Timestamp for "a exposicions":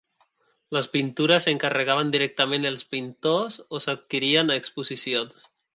4.57-5.51